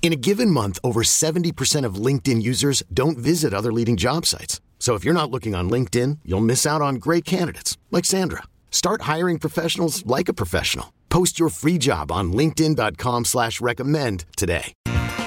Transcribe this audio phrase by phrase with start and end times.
[0.00, 4.62] In a given month, over 70% of LinkedIn users don't visit other leading job sites.
[4.78, 8.44] So if you're not looking on LinkedIn, you'll miss out on great candidates like Sandra.
[8.70, 10.94] Start hiring professionals like a professional.
[11.10, 14.72] Post your free job on LinkedIn.com slash recommend today.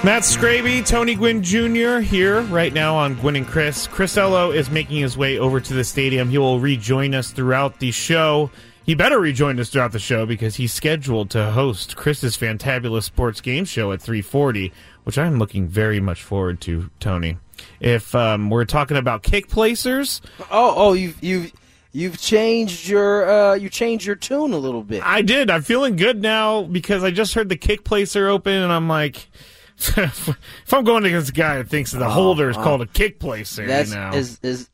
[0.04, 2.00] Matt Scraby, Tony Gwynn Jr.
[2.00, 3.86] here right now on Gwynn and Chris.
[3.86, 6.28] Chris Ello is making his way over to the stadium.
[6.28, 8.50] He will rejoin us throughout the show.
[8.84, 13.40] He better rejoin us throughout the show because he's scheduled to host Chris's fantabulous sports
[13.40, 14.72] game show at 340,
[15.04, 17.38] which I'm looking very much forward to, Tony.
[17.80, 21.52] If um, we're talking about kick placers, Oh, oh, you've you've
[21.92, 25.02] you've changed your uh, you changed your tune a little bit.
[25.04, 25.48] I did.
[25.50, 29.28] I'm feeling good now because I just heard the kick placer open, and I'm like,
[29.78, 33.20] if I'm going against a guy that thinks that the holder is called a kick
[33.20, 34.68] placer, Oh, That's you know, is is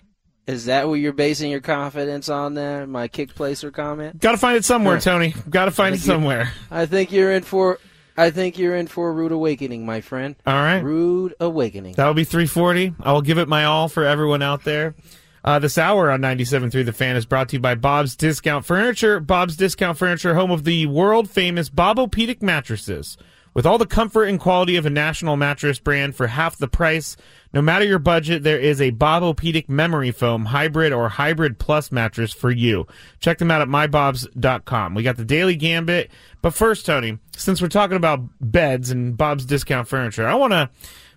[0.49, 2.55] is that what you're basing your confidence on?
[2.55, 4.19] There, my kick placer comment.
[4.19, 5.01] got to find it somewhere, Huh.
[5.03, 5.35] Tony.
[5.49, 6.51] Got to find it somewhere.
[6.71, 7.79] I think you're in for.
[8.17, 10.35] I think you're in for a rude awakening, my friend.
[10.45, 10.81] All right.
[10.83, 11.95] Rude awakening.
[11.95, 12.95] That'll be 340.
[13.01, 14.97] I will give it my all for everyone out there.
[15.45, 19.21] Uh, this hour on 97.3 The Fan is brought to you by Bob's Discount Furniture.
[19.21, 23.17] Bob's Discount Furniture, home of the world famous Bob-O-Pedic mattresses.
[23.55, 27.17] With all the comfort and quality of a national mattress brand for half the price,
[27.53, 32.33] no matter your budget, there is a Bob-O-Pedic memory foam hybrid or hybrid plus mattress
[32.33, 32.87] for you.
[33.21, 34.95] Check them out at mybobs.com.
[34.95, 36.11] We got the Daily Gambit.
[36.43, 40.71] But first, Tony, since we're talking about beds and Bob's Discount Furniture, I want to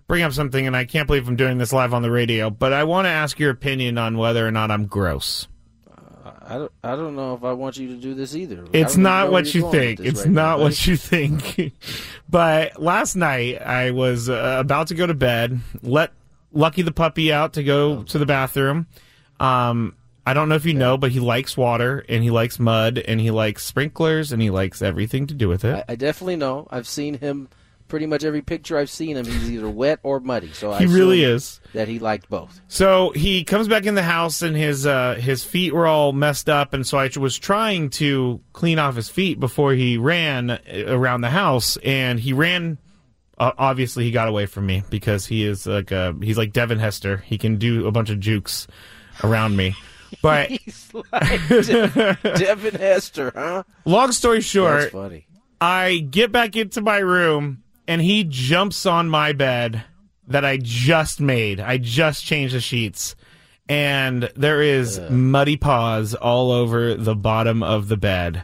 [0.07, 2.73] bring up something, and I can't believe I'm doing this live on the radio, but
[2.73, 5.47] I want to ask your opinion on whether or not I'm gross.
[6.45, 6.71] I don't.
[6.83, 8.65] I don't know if I want you to do this either.
[8.73, 9.99] It's not what you think.
[10.11, 10.63] It's right not buddy.
[10.63, 11.73] what you think.
[12.29, 15.59] but last night I was uh, about to go to bed.
[15.81, 16.11] Let
[16.53, 18.87] Lucky the puppy out to go to the bathroom.
[19.39, 22.97] Um, I don't know if you know, but he likes water and he likes mud
[22.97, 25.85] and he likes sprinklers and he likes everything to do with it.
[25.87, 26.67] I, I definitely know.
[26.69, 27.49] I've seen him.
[27.91, 30.53] Pretty much every picture I've seen him, he's either wet or muddy.
[30.53, 31.59] So I he really is.
[31.73, 32.61] that he liked both.
[32.69, 36.47] So he comes back in the house and his uh, his feet were all messed
[36.47, 40.59] up, and so I was trying to clean off his feet before he ran uh,
[40.87, 42.77] around the house, and he ran.
[43.37, 46.79] Uh, obviously, he got away from me because he is like a, he's like Devin
[46.79, 47.17] Hester.
[47.17, 48.67] He can do a bunch of jukes
[49.21, 49.75] around me.
[50.21, 53.63] But He's like De- Devin Hester, huh?
[53.83, 55.27] long story short, That's funny.
[55.59, 59.83] I get back into my room and he jumps on my bed
[60.27, 61.59] that I just made.
[61.59, 63.15] I just changed the sheets.
[63.69, 68.43] And there is muddy paws all over the bottom of the bed.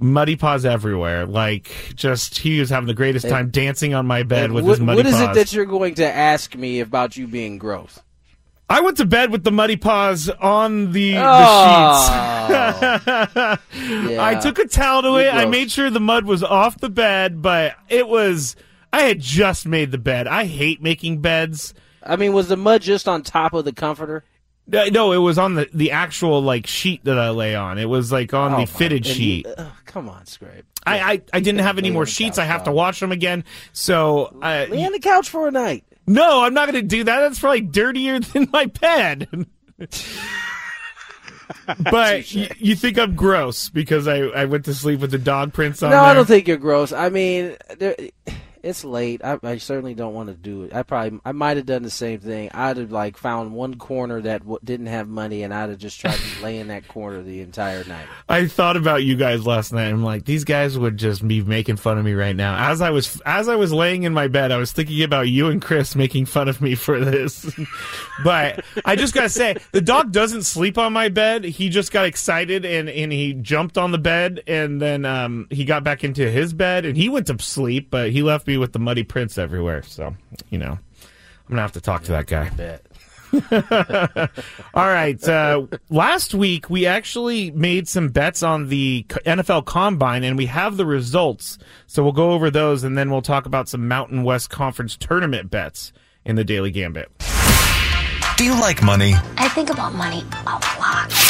[0.00, 1.26] Muddy paws everywhere.
[1.26, 4.80] Like, just, he was having the greatest time dancing on my bed with what, his
[4.80, 5.12] muddy paws.
[5.12, 5.36] what is paws.
[5.36, 8.00] it that you're going to ask me about you being gross?
[8.68, 12.46] I went to bed with the muddy paws on the, Oh.
[12.48, 14.18] the sheets.
[14.20, 15.34] I took a towel to You're it.
[15.34, 18.54] I made sure the mud was off the bed, but it was.
[18.92, 20.26] I had just made the bed.
[20.26, 21.74] I hate making beds.
[22.02, 24.24] I mean, was the mud just on top of the comforter?
[24.72, 27.78] Uh, No, it was on the the actual like sheet that I lay on.
[27.78, 29.46] It was like on Oh, the fitted sheet.
[29.46, 30.64] you- come on, Scrape.
[30.86, 32.38] I, I I didn't have any more sheets.
[32.38, 33.44] I have to wash them again.
[33.72, 35.84] So uh, Lay on the couch for a night.
[36.06, 37.20] no, I'm not going to do that.
[37.20, 39.28] That's probably dirtier than my bed.
[41.90, 45.52] but y- you think I'm gross because I, I went to sleep with the dog
[45.52, 46.04] prints on No, there?
[46.06, 46.92] I don't think you're gross.
[46.92, 47.96] I mean, there,
[48.62, 49.22] it's late.
[49.24, 50.74] I, I certainly don't want to do it.
[50.74, 52.50] I probably, I might have done the same thing.
[52.52, 56.00] I'd have like found one corner that w- didn't have money, and I'd have just
[56.00, 58.06] tried to lay in that corner the entire night.
[58.28, 59.88] I thought about you guys last night.
[59.88, 62.70] I'm like, these guys would just be making fun of me right now.
[62.70, 65.48] As I was as I was laying in my bed, I was thinking about you
[65.48, 67.50] and Chris making fun of me for this.
[68.24, 71.44] but I just gotta say, the dog doesn't sleep on my bed.
[71.44, 75.64] He just got excited and and he jumped on the bed and then um, he
[75.64, 77.90] got back into his bed and he went to sleep.
[77.90, 79.82] But he left me with the muddy prints everywhere.
[79.82, 80.14] So
[80.50, 82.50] you know, I'm gonna have to talk to that guy.
[82.50, 82.86] Bet.
[84.74, 85.22] All right.
[85.28, 90.76] Uh, last week, we actually made some bets on the NFL Combine, and we have
[90.76, 91.58] the results.
[91.86, 95.50] So we'll go over those, and then we'll talk about some Mountain West Conference tournament
[95.50, 95.92] bets
[96.24, 97.08] in the Daily Gambit.
[98.36, 99.14] Do you like money?
[99.36, 101.29] I think about money a lot.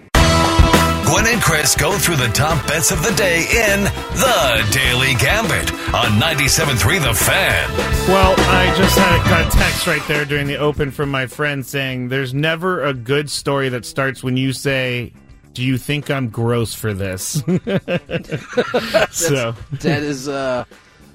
[1.11, 5.69] Gwynn and Chris go through the top bets of the day in The Daily Gambit
[5.93, 7.69] on 97.3 The Fan.
[8.07, 11.27] Well, I just had a, got a text right there during the open from my
[11.27, 15.11] friend saying there's never a good story that starts when you say,
[15.51, 17.31] Do you think I'm gross for this?
[19.11, 20.63] so, That is uh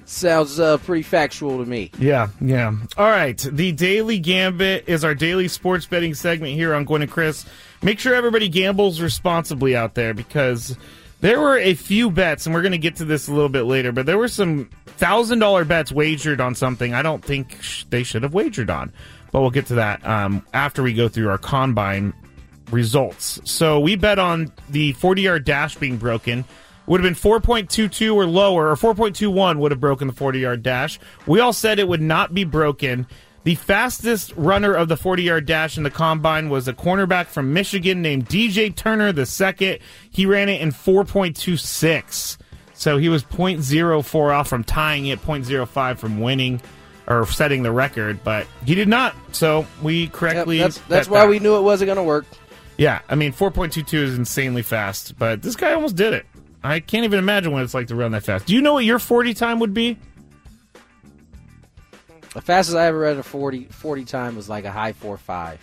[0.05, 1.91] sounds uh pretty factual to me.
[1.99, 2.73] yeah, yeah.
[2.99, 3.39] All right.
[3.39, 7.47] The Daily Gambit is our daily sports betting segment here on Gwynn and Chris.
[7.83, 10.77] Make sure everybody gambles responsibly out there because
[11.21, 13.63] there were a few bets, and we're going to get to this a little bit
[13.63, 17.85] later, but there were some thousand dollar bets wagered on something I don't think sh-
[17.91, 18.93] they should have wagered on.
[19.33, 22.15] But we'll get to that um, after we go through our combine
[22.71, 23.41] results.
[23.45, 26.45] So we bet on the 40 yard dash being broken.
[26.87, 31.01] Would have been 4.22 or lower, or 4.21 would have broken the 40 yard dash.
[31.27, 33.09] We all said it would not be broken.
[33.47, 37.53] The fastest runner of the 40 yard dash in the combine was a cornerback from
[37.53, 39.79] Michigan named DJ Turner the second.
[40.11, 42.39] He ran it in 4.26.
[42.75, 46.61] So he was 0.04 off from tying it, 0.05 from winning
[47.07, 49.15] or setting the record, but he did not.
[49.31, 50.59] So we Yep, correctly.
[50.59, 51.29] that's that's why that.
[51.29, 52.27] we knew it wasn't going to work.
[52.79, 56.27] Yeah, I mean, 4.22 is insanely fast, but this guy almost did it.
[56.65, 58.47] I can't even imagine what it's like to run that fast.
[58.47, 59.99] Do you know what your 40 time would be?
[62.37, 65.59] The fastest I ever read a 40, 40 time was like a high four five.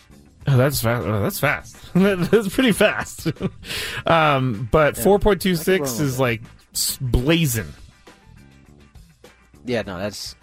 [0.47, 1.05] Oh, that's fast.
[1.05, 1.77] Oh, that's fast.
[1.93, 3.27] that's pretty fast.
[4.07, 6.41] um, but 4.26 is like
[6.99, 7.71] blazing.
[9.65, 10.35] Yeah, no, that's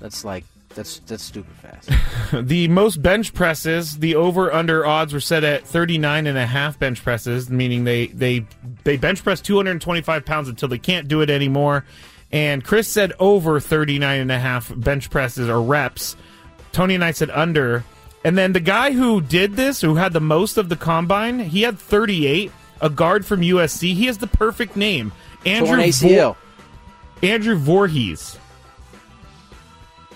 [0.00, 1.90] that's like that's that's stupid fast.
[2.46, 6.78] The most bench presses, the over under odds were set at 39 and a half
[6.78, 8.46] bench presses, meaning they they
[8.84, 11.84] they bench press 225 pounds until they can't do it anymore.
[12.34, 16.16] And Chris said over 39 and a half bench presses or reps.
[16.72, 17.84] Tony and I said under.
[18.24, 21.62] And then the guy who did this, who had the most of the combine, he
[21.62, 22.50] had 38,
[22.80, 23.94] a guard from USC.
[23.94, 25.12] He has the perfect name.
[25.46, 26.36] Andrew Torn ACL.
[27.22, 28.36] Andrew Voorhees.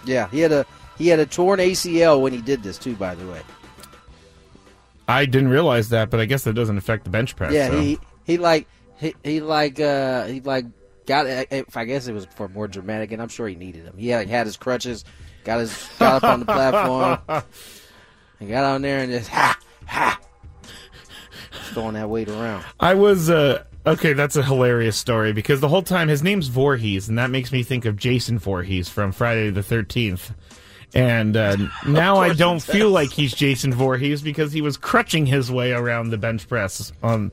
[0.05, 0.67] Yeah, he had a
[0.97, 2.97] he had a torn ACL when he did this too.
[2.97, 3.43] By the way,
[5.07, 7.53] I didn't realize that, but I guess that doesn't affect the bench press.
[7.53, 7.79] yeah, so.
[7.79, 8.67] he he like
[8.97, 10.65] he, he like uh he like
[11.09, 11.27] got.
[11.27, 13.97] If I guess it was for more dramatic, and I'm sure he needed them.
[13.97, 15.05] He had, had his crutches,
[15.43, 17.19] got his got up on the platform,
[18.41, 20.21] and got on there and just ha ha,
[21.51, 22.65] just throwing that weight around.
[22.79, 27.09] I was uh okay, that's a hilarious story because the whole time his name's Voorhees,
[27.09, 30.33] and that makes me think of Jason Voorhees from Friday the Thirteenth.
[30.95, 31.57] And uh,
[31.87, 36.11] now I don't feel like he's Jason Voorhees because he was crutching his way around
[36.11, 37.33] the bench press on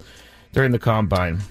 [0.51, 1.42] during the combine.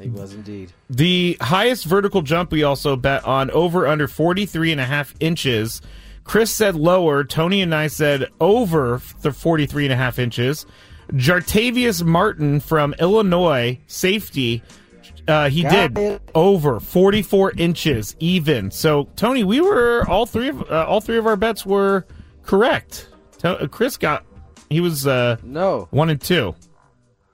[0.00, 0.72] He was indeed.
[0.88, 5.82] The highest vertical jump we also bet on over under 43 and a half inches.
[6.24, 7.22] Chris said lower.
[7.24, 10.64] Tony and I said over the 43 and a half inches.
[11.12, 14.62] Jartavius Martin from Illinois, safety,
[15.28, 16.22] uh, he Got did it.
[16.34, 18.70] over 44 inches even.
[18.70, 22.06] So Tony, we were all three of uh, all three of our bets were
[22.44, 23.08] correct.
[23.38, 24.24] To- uh, Chris got
[24.70, 25.88] he was uh, No.
[25.90, 26.54] one and two.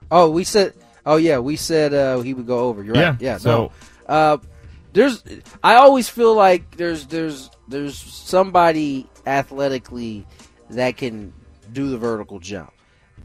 [0.09, 0.73] Oh, we said.
[1.07, 2.83] Oh yeah, we said uh, he would go over.
[2.83, 3.01] You're right.
[3.19, 3.37] Yeah, Yeah.
[3.37, 3.71] so- no.
[4.13, 4.37] Uh,
[4.93, 5.23] there's.
[5.63, 10.25] I always feel like there's there's there's somebody athletically
[10.71, 11.33] that can
[11.71, 12.71] do the vertical jump.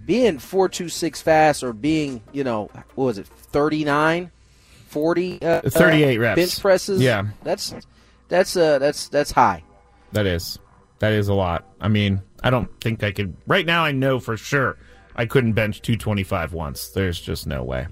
[0.05, 4.31] Being four two six fast or being you know what was it 39,
[4.89, 6.37] 40, uh, 38 uh, reps.
[6.41, 7.01] bench presses.
[7.01, 7.27] Yeah.
[7.43, 7.75] That's
[8.29, 9.63] that's uh that's that's high.
[10.13, 10.59] That is.
[10.99, 11.67] That is a lot.
[11.81, 13.37] I mean, I don't think I could.
[13.47, 14.77] Right now, I know for sure
[15.17, 16.89] I couldn't bench 225 once.
[16.89, 17.87] There's just no way.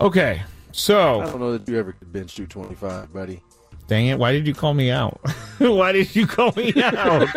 [0.00, 0.42] Okay.
[0.72, 3.40] So I don't know that you ever could bench two twenty five, buddy.
[3.86, 4.18] dang it.
[4.18, 5.20] Why did you call me out?
[5.58, 7.28] why did you call me out?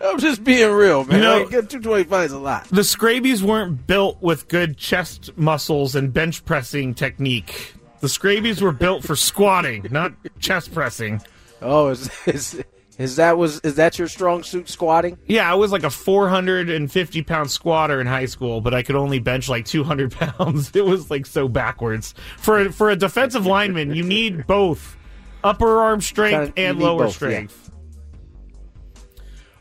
[0.00, 1.16] I'm just being real, man.
[1.18, 2.64] You know- Like, two twenty five is a lot.
[2.68, 7.74] the Scrabies weren't built with good chest muscles and bench pressing technique.
[8.00, 11.22] The Scrabies were built for squatting, not chest pressing.
[11.62, 12.56] Oh, it's, it's
[12.98, 15.18] Is that was is that your strong suit squatting?
[15.26, 19.18] Yeah, I was like a 450 pound squatter in high school, but I could only
[19.18, 20.74] bench like 200 pounds.
[20.74, 22.14] It was like so backwards.
[22.38, 24.96] For for a defensive lineman, you need both
[25.44, 27.46] upper arm strength and lower both, yeah.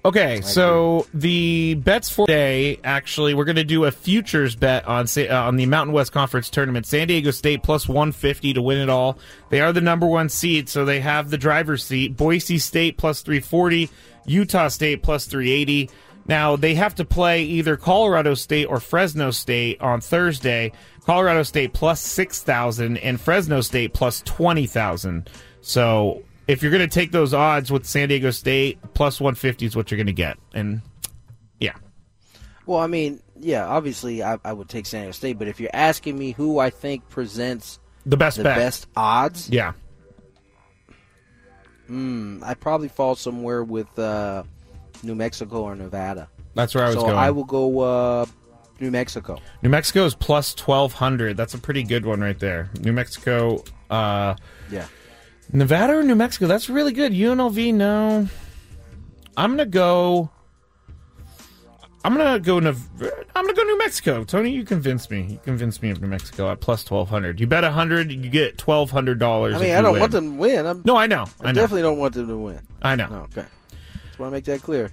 [0.05, 5.07] Okay, so the bets for today, actually, we're going to do a futures bet on
[5.17, 6.85] uh, on the Mountain West Conference tournament.
[6.85, 9.17] San Diego State plus 150 to win it all.
[9.49, 12.15] They are the number one seed, so they have the driver's seat.
[12.15, 13.89] Boise State plus 340,
[14.27, 15.89] Utah State plus 380.
[16.27, 20.71] Now, they have to play either Colorado State or Fresno State on Thursday.
[21.03, 25.27] Colorado State plus 6,000 and Fresno State plus 20,000.
[25.61, 29.75] So if you're going to take those odds with San Diego State, plus 150 is
[29.75, 30.37] what you're going to get.
[30.53, 30.81] And
[31.59, 31.73] yeah.
[32.65, 35.69] Well, I mean, yeah, obviously I, I would take San Diego State, but if you're
[35.73, 38.57] asking me who I think presents The best the bet.
[38.57, 39.73] best odds, Yeah.
[41.89, 44.43] mm, I probably fall somewhere with uh,
[45.03, 46.29] New Mexico or Nevada.
[46.53, 47.15] That's where I was so going.
[47.15, 48.25] I will go uh,
[48.79, 49.39] New Mexico.
[49.61, 51.35] New Mexico is plus 1,200.
[51.37, 52.69] That's a pretty good one right there.
[52.81, 54.35] New Mexico, uh,
[54.71, 54.85] Yeah.
[55.53, 56.47] Nevada or New Mexico?
[56.47, 57.11] That's really good.
[57.13, 58.27] UNLV, no.
[59.37, 60.29] I'm going to go.
[62.03, 62.59] I'm gonna go.
[62.59, 62.87] Nev-
[63.35, 64.23] I'm gonna go New Mexico.
[64.23, 65.23] Tony, you convinced me.
[65.27, 67.39] You convinced me of New Mexico at plus twelve hundred.
[67.39, 69.55] You bet a hundred, you get twelve hundred dollars.
[69.55, 70.67] I mean, I don't want them to win.
[70.67, 71.25] I'm, No, I know.
[71.41, 71.61] I, I know.
[71.61, 72.59] definitely don't want them to win.
[72.83, 73.05] I know.
[73.35, 73.47] Okay.
[74.05, 74.91] Just want to make that clear.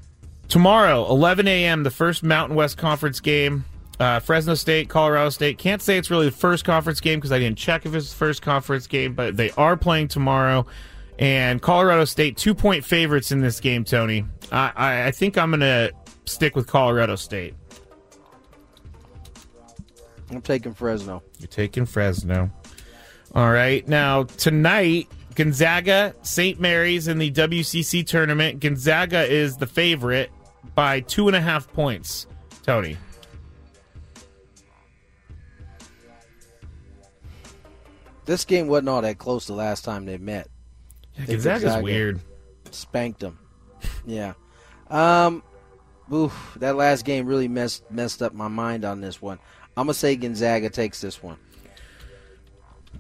[0.48, 3.66] Tomorrow, 11 a.m., the first Mountain West Conference game.
[4.02, 5.58] Uh, Fresno State, Colorado State.
[5.58, 8.16] Can't say it's really the first conference game because I didn't check if it's the
[8.16, 10.66] first conference game, but they are playing tomorrow.
[11.20, 14.24] And Colorado State, two point favorites in this game, Tony.
[14.50, 15.92] I, I, I think I'm going to
[16.24, 17.54] stick with Colorado State.
[20.32, 21.22] I'm taking Fresno.
[21.38, 22.50] You're taking Fresno.
[23.36, 23.86] All right.
[23.86, 25.06] Now, tonight,
[25.36, 26.58] Gonzaga, St.
[26.58, 28.58] Mary's in the WCC tournament.
[28.58, 30.32] Gonzaga is the favorite
[30.74, 32.26] by two and a half points.
[32.64, 32.96] Tony.
[38.24, 40.48] This game wasn't all that close the last time they met.
[41.14, 42.20] Think Gonzaga's Gonzaga weird.
[42.70, 43.38] Spanked them.
[44.06, 44.34] Yeah.
[44.88, 45.42] Um.
[46.12, 49.38] Oof, that last game really messed messed up my mind on this one.
[49.76, 51.38] I'm gonna say Gonzaga takes this one.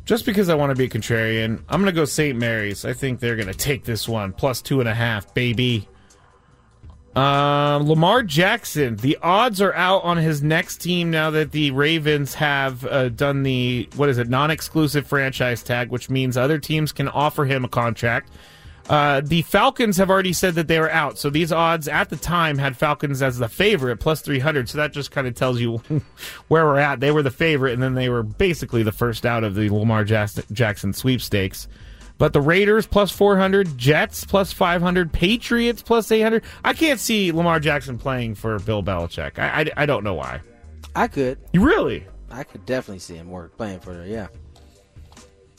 [0.04, 2.36] Just because I want to be a contrarian, I'm going to go St.
[2.36, 2.84] Mary's.
[2.84, 4.32] I think they're going to take this one.
[4.32, 5.88] Plus two and a half, baby.
[7.14, 8.96] Um, Lamar Jackson.
[8.96, 13.42] The odds are out on his next team now that the Ravens have uh, done
[13.42, 17.64] the, what is it, non exclusive franchise tag, which means other teams can offer him
[17.64, 18.30] a contract.
[18.88, 21.18] Uh, the Falcons have already said that they were out.
[21.18, 24.68] So these odds at the time had Falcons as the favorite, plus 300.
[24.68, 25.78] So that just kind of tells you
[26.48, 27.00] where we're at.
[27.00, 30.04] They were the favorite, and then they were basically the first out of the Lamar
[30.04, 31.68] Jackson, Jackson sweepstakes.
[32.18, 36.44] But the Raiders plus 400, Jets plus 500, Patriots plus 800.
[36.64, 39.38] I can't see Lamar Jackson playing for Bill Belichick.
[39.38, 40.40] I, I, I don't know why.
[40.94, 41.38] I could.
[41.52, 42.06] You really?
[42.30, 44.06] I could definitely see him work playing for her.
[44.06, 44.28] Yeah.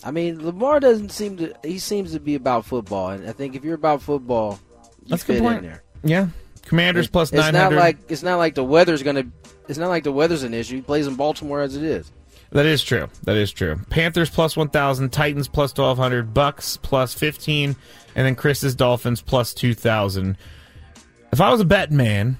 [0.03, 1.53] I mean, Lamar doesn't seem to.
[1.63, 4.59] He seems to be about football, and I think if you're about football,
[5.03, 5.57] you That's fit good point.
[5.59, 5.83] in there.
[6.03, 6.27] Yeah.
[6.65, 9.25] Commanders plus It's not like it's not like the weather's gonna.
[9.67, 10.77] It's not like the weather's an issue.
[10.77, 12.11] He plays in Baltimore as it is.
[12.53, 13.09] That is true.
[13.23, 13.79] That is true.
[13.89, 17.75] Panthers plus 1,000, Titans plus 1,200, Bucs plus 15,
[18.15, 20.37] and then Chris's Dolphins plus 2,000.
[21.31, 22.37] If I was a bet man,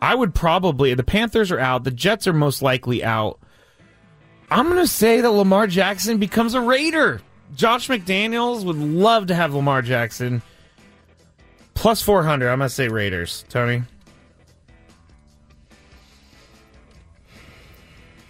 [0.00, 0.94] I would probably.
[0.94, 1.82] The Panthers are out.
[1.82, 3.40] The Jets are most likely out.
[4.48, 7.20] I'm going to say that Lamar Jackson becomes a Raider.
[7.56, 10.40] Josh McDaniels would love to have Lamar Jackson.
[11.74, 12.48] Plus 400.
[12.48, 13.44] I'm going to say Raiders.
[13.48, 13.82] Tony?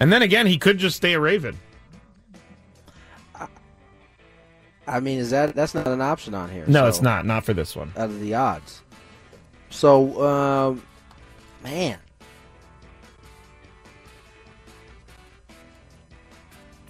[0.00, 1.58] And then again, he could just stay a Raven.
[4.88, 6.64] I mean, is that that's not an option on here?
[6.68, 7.26] No, so- it's not.
[7.26, 7.92] Not for this one.
[7.96, 8.82] out of the odds.
[9.70, 10.82] So, um,
[11.64, 11.98] man,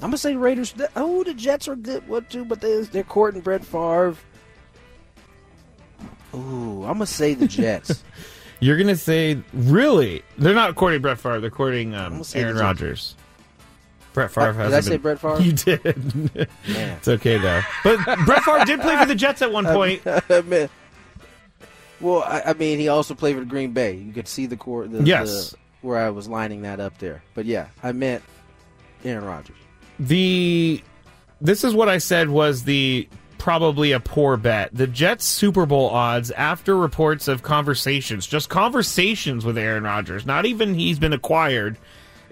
[0.03, 0.75] I'm gonna say Raiders.
[0.95, 2.45] Oh, the Jets are good, what too?
[2.45, 4.15] But they they're courting Brett Favre.
[6.35, 8.05] Ooh, I'm gonna say the Jets.
[8.61, 10.23] You're gonna say really?
[10.39, 11.41] They're not courting Brett Favre.
[11.41, 12.57] They're courting um, Aaron.
[12.57, 13.15] Rodgers.
[14.15, 14.71] Brett Favre Uh, has.
[14.71, 15.41] did I say Brett Favre?
[15.43, 16.49] You did.
[16.67, 17.61] It's okay though.
[17.85, 20.03] But Brett Favre did play for the Jets at one point.
[20.47, 20.69] Man.
[22.01, 23.95] Well, I, I mean, he also played for Green Bay.
[23.97, 24.91] You could see the court.
[24.93, 25.51] The, Yes.
[25.51, 27.23] the- where I was lining that up there.
[27.35, 28.23] But yeah, I meant
[29.05, 29.57] Aaron Rodgers.
[30.01, 30.83] the
[31.41, 33.07] this is what I said was the
[33.47, 34.71] probably a poor bet.
[34.73, 40.47] The Jets Super Bowl odds after reports of conversations, just conversations with Aaron Rodgers, not
[40.47, 41.77] even he's been acquired.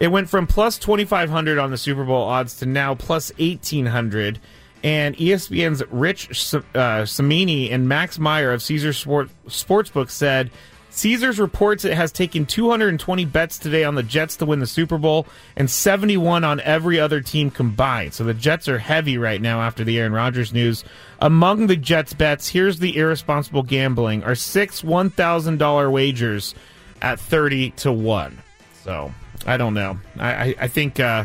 [0.01, 4.41] It went from plus 2500 on the Super Bowl odds to now plus 1800
[4.83, 10.51] And ESPN's Rich uh, Cimini and Max Meyer of Caesars Sport, Sportsbook said
[10.95, 14.97] Caesars reports it has taken 220 bets today on the Jets to win the Super
[14.97, 18.15] Bowl and 71 on every other team combined.
[18.15, 20.85] So the Jets are heavy right now after the Aaron Rodgers news.
[21.21, 26.55] Among the Jets bets, here's the irresponsible gambling: are six $1,000 wagers
[27.03, 28.39] at 30 to one.
[28.85, 29.13] So
[29.45, 29.99] I don't know.
[30.17, 31.25] I I, I think uh,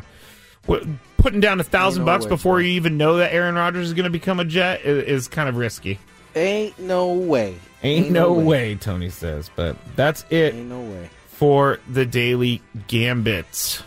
[1.17, 4.09] putting down a thousand bucks before you even know that Aaron Rodgers is going to
[4.09, 5.99] become a Jet is, is kind of risky.
[6.35, 7.55] Ain't no way.
[7.83, 8.45] Ain't, Ain't no, no way.
[8.45, 8.75] way.
[8.75, 9.49] Tony says.
[9.55, 10.53] But that's it.
[10.55, 11.09] Ain't no way.
[11.27, 13.83] For the daily gambits.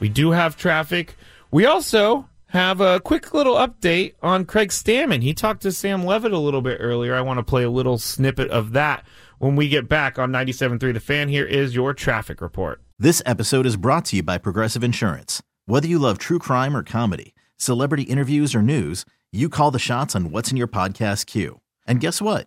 [0.00, 1.16] We do have traffic.
[1.50, 5.22] We also have a quick little update on Craig Stammen.
[5.22, 7.14] He talked to Sam Levitt a little bit earlier.
[7.14, 9.04] I want to play a little snippet of that
[9.38, 11.28] when we get back on 97.3 The Fan.
[11.28, 12.80] Here is your traffic report.
[12.98, 15.42] This episode is brought to you by Progressive Insurance.
[15.66, 20.14] Whether you love true crime or comedy, celebrity interviews or news, you call the shots
[20.14, 21.60] on what's in your podcast queue.
[21.86, 22.46] And guess what?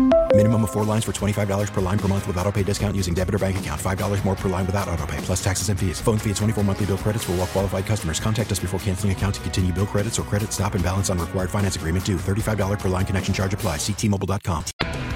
[0.41, 3.13] Minimum of four lines for $25 per line per month with auto pay discount using
[3.13, 3.79] debit or bank account.
[3.79, 6.01] $5 more per line without auto pay, plus taxes and fees.
[6.01, 8.19] Phone fee at 24 monthly bill credits for all well qualified customers.
[8.19, 11.19] Contact us before canceling account to continue bill credits or credit stop and balance on
[11.19, 12.15] required finance agreement due.
[12.15, 13.75] $35 per line connection charge apply.
[13.75, 14.63] Ctmobile.com.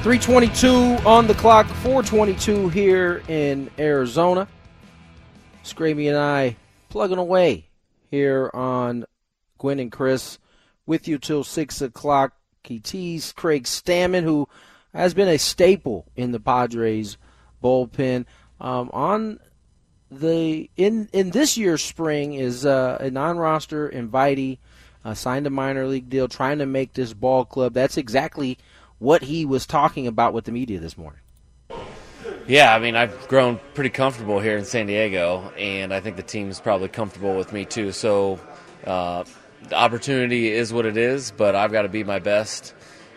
[0.04, 4.48] 322 on the clock, 422 here in Arizona.
[5.64, 6.56] Scraby and I
[6.90, 7.68] plugging away
[8.12, 9.06] here on
[9.58, 10.38] Gwynn and Chris
[10.86, 12.34] with you till 6 o'clock.
[12.64, 14.48] He teased Craig Stammen, who–
[14.96, 17.18] has been a staple in the Padres
[17.64, 18.26] bullpen.
[18.60, 19.40] Um, on
[20.10, 24.60] the in in this year's spring is uh, a non-roster invitee,
[25.04, 27.74] uh, signed a minor league deal, trying to make this ball club.
[27.74, 28.58] That's exactly
[29.00, 31.20] what he was talking about with the media this morning.
[32.48, 36.24] Yeah, I mean, I've grown pretty comfortable here in San Diego, and I think the
[36.24, 37.92] team's probably comfortable with me too.
[37.92, 38.40] So,
[38.86, 39.24] uh,
[39.68, 42.76] the opportunity is what it is, but I've got to be my best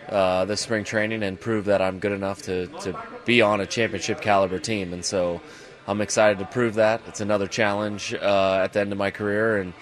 [0.08, 3.66] uh, this spring training and prove that I'm good enough to, to be on a
[3.66, 4.92] championship caliber team.
[4.92, 5.40] And so
[5.86, 7.02] I'm excited to prove that.
[7.06, 9.72] It's another challenge uh, at the end of my career and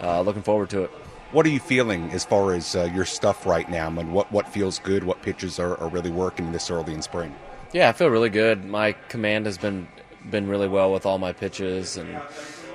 [0.00, 0.90] uh, looking forward to it.
[1.32, 4.48] What are you feeling as far as uh, your stuff right now and what, what
[4.48, 5.04] feels good?
[5.04, 7.34] What pitches are, are really working this early in spring?
[7.72, 8.64] Yeah, I feel really good.
[8.64, 9.88] My command has been
[10.30, 12.20] been really well with all my pitches and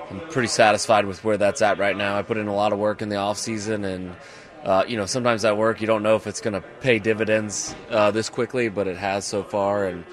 [0.09, 2.17] I'm pretty satisfied with where that's at right now.
[2.17, 4.15] I put in a lot of work in the off season and
[4.63, 7.75] uh, you know, sometimes that work you don't know if it's going to pay dividends
[7.89, 10.05] uh, this quickly, but it has so far, and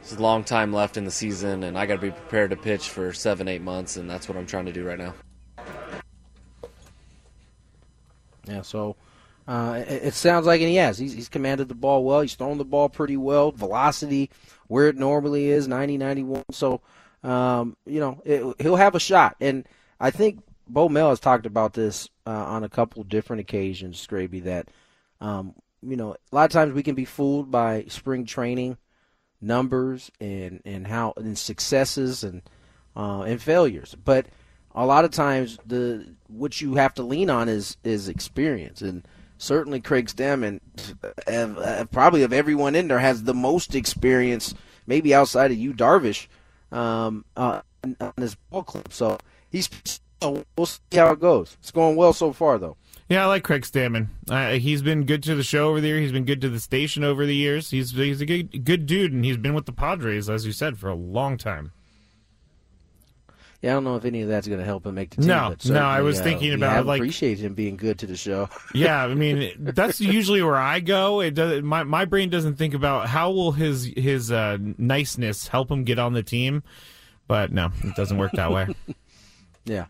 [0.00, 2.56] it's a long time left in the season, and I got to be prepared to
[2.56, 5.14] pitch for seven, eight months, and that's what I'm trying to do right now.
[8.46, 8.96] Yeah, so
[9.48, 10.98] uh, it, it, sounds like, and he has.
[10.98, 12.20] He's, he's, commanded the ball well.
[12.20, 13.52] He's thrown the ball pretty well.
[13.52, 14.30] Velocity
[14.68, 16.44] where it normally is, 90, 91.
[16.50, 16.80] So,
[17.22, 19.36] um, you know, it, he'll have a shot.
[19.40, 19.66] And
[20.00, 24.44] I think Bo Mel has talked about this uh, on a couple different occasions, Scraby,
[24.44, 24.68] that
[25.20, 28.78] um, you know a lot of times we can be fooled by spring training
[29.40, 32.42] numbers and and how and successes and
[32.96, 34.26] uh, and failures, but
[34.74, 39.06] a lot of times the what you have to lean on is is experience and
[39.38, 40.60] certainly Craig Stammen,
[41.26, 44.54] uh, probably of everyone in there, has the most experience,
[44.86, 46.26] maybe outside of Yu Darvish,
[46.72, 47.60] um, uh,
[48.00, 48.92] on his ball club.
[48.92, 49.18] So
[49.50, 49.68] he's
[50.56, 51.56] we'll see how it goes.
[51.60, 52.76] It's going well so far, though.
[53.08, 54.08] Yeah, I like Craig Stammen.
[54.30, 56.00] Uh, he's been good to the show over the years.
[56.00, 57.70] He's been good to the station over the years.
[57.70, 60.78] He's he's a good good dude, and he's been with the Padres, as you said,
[60.78, 61.72] for a long time.
[63.60, 65.28] Yeah, I don't know if any of that's going to help him make the team.
[65.28, 68.16] No, no, I was uh, thinking about, have like- appreciate him being good to the
[68.16, 68.50] show.
[68.74, 71.20] yeah, I mean that's usually where I go.
[71.20, 75.70] It does, my my brain doesn't think about how will his his uh, niceness help
[75.70, 76.62] him get on the team,
[77.26, 78.74] but no, it doesn't work that way.
[79.66, 79.86] Yeah.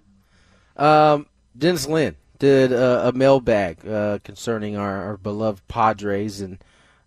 [0.77, 6.59] Um, Dennis Lin did a, a mailbag uh, concerning our, our beloved Padres, and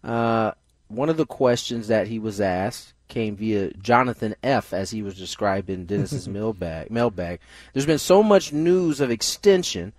[0.04, 0.52] uh,
[0.88, 4.74] one of the questions that he was asked came via Jonathan F.
[4.74, 6.92] as he was described in Dennis's mailbag.
[6.92, 7.40] Mailbag.
[7.74, 9.94] There's been so much news of extension,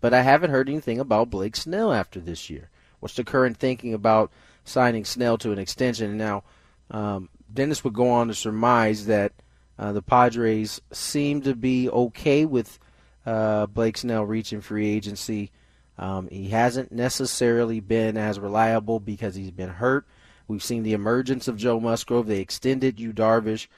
[0.00, 2.70] but I haven't heard anything about Blake Snell after this year.
[3.00, 4.30] What's the current thinking about
[4.64, 6.16] signing Snell to an extension?
[6.16, 6.42] Now,
[6.90, 9.32] um, Dennis would go on to surmise that
[9.78, 12.78] uh, the Padres seem to be okay with
[13.26, 15.50] uh, Blake Snell reaching free agency.
[15.98, 20.06] Um, he hasn't necessarily been as reliable because he's been hurt.
[20.48, 22.26] We've seen the emergence of Joe Musgrove.
[22.26, 23.68] They extended Yu Darvish.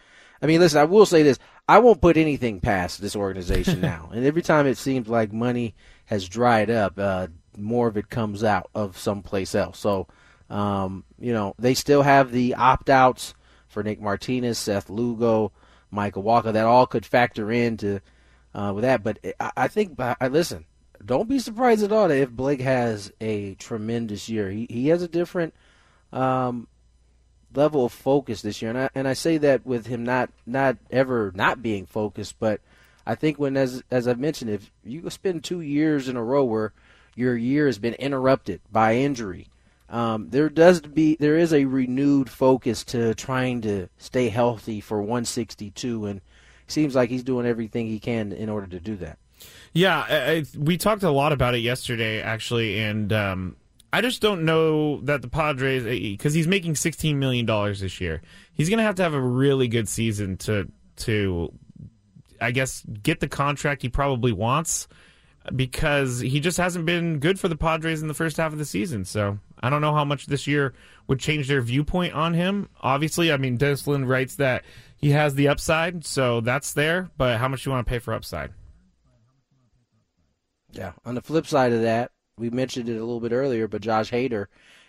[0.43, 1.39] I mean, listen, I will say this.
[1.69, 4.11] I won't put anything past this organization now.
[4.13, 5.75] And every time it seems like money
[6.07, 9.79] has dried up, uh, more of it comes out of someplace else.
[9.79, 10.09] So,
[10.51, 13.35] um, you know, they still have the opt outs
[13.69, 15.53] for Nick Martinez, Seth Lugo,
[15.91, 16.53] Michael Wacha.
[16.53, 18.01] That all could factor into
[18.57, 19.05] uh, with that.
[19.05, 20.65] But I, I think, I listen,
[21.05, 24.51] don't be surprised at all if Blake has a tremendous year.
[24.51, 25.55] He he has a different
[26.13, 26.67] um,
[27.55, 30.79] level of focus this year, and I and I say that with him not not
[30.91, 32.61] ever not being focused, but
[33.07, 36.45] I think when as as I've mentioned, if you spend two years in a row
[36.45, 36.73] where
[37.15, 39.49] your year has been interrupted by injury,
[39.91, 45.01] um, there does be there is a renewed focus to trying to stay healthy for
[45.01, 46.21] 162, and
[46.69, 49.19] seems like he's doing everything he can in order to do that.
[49.73, 53.57] Yeah, I, we talked a lot about it yesterday, actually, and um,
[53.93, 58.23] I just don't know that the Padres, because he's making sixteen million dollars this year,
[58.55, 61.53] he's going to have to have a really good season to to,
[62.41, 64.89] I guess, get the contract he probably wants,
[65.55, 68.65] because he just hasn't been good for the Padres in the first half of the
[68.65, 69.05] season.
[69.05, 70.73] So I don't know how much this year
[71.07, 72.71] would change their viewpoint on him.
[72.81, 74.65] Obviously, I mean, Dennis Lin writes that
[74.97, 77.11] he has the upside, so that's there.
[77.17, 78.53] But how much do you want to pay for upside?
[80.73, 80.93] Yeah.
[81.05, 84.11] On the flip side of that, we mentioned it a little bit earlier, but Josh
[84.11, 84.47] Hader